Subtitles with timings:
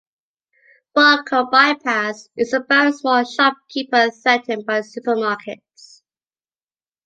[0.97, 6.01] "Barcode Bypass" is about a small shopkeeper threatened by the supermarkets.